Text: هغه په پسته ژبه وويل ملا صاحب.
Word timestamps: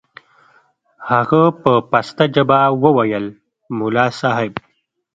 هغه 1.09 1.41
په 1.61 1.73
پسته 1.91 2.25
ژبه 2.33 2.59
وويل 2.83 3.25
ملا 3.77 4.07
صاحب. 4.19 4.53